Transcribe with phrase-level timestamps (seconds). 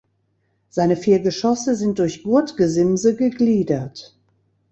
[0.69, 4.17] Seine vier Geschosse sind durch Gurtgesimse gegliedert.